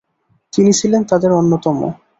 তিনি 0.53 0.71
ছিলেন 0.73 1.01
তাদের 1.03 1.31
অন্যতম। 1.31 1.77